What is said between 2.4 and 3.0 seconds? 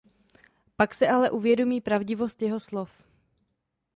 jeho slov.